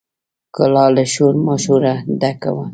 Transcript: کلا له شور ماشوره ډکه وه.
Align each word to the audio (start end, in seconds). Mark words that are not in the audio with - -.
کلا 0.55 0.85
له 0.95 1.03
شور 1.13 1.33
ماشوره 1.45 1.93
ډکه 2.19 2.51
وه. 2.55 2.65